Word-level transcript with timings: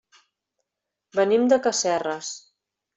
Venim 1.21 1.47
de 1.55 1.63
Casserres. 1.69 2.37